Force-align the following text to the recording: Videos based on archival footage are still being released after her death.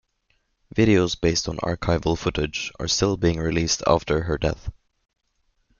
Videos 0.75 1.15
based 1.21 1.47
on 1.47 1.57
archival 1.57 2.17
footage 2.17 2.71
are 2.79 2.87
still 2.87 3.17
being 3.17 3.37
released 3.37 3.83
after 3.85 4.23
her 4.23 4.35
death. 4.35 4.71